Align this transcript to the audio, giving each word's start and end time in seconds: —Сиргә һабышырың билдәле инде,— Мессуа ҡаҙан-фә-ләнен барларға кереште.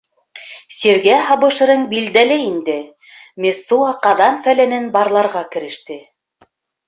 —Сиргә 0.77 1.17
һабышырың 1.25 1.83
билдәле 1.91 2.37
инде,— 2.45 2.77
Мессуа 3.45 3.91
ҡаҙан-фә-ләнен 4.07 4.87
барларға 4.97 5.45
кереште. 5.57 5.99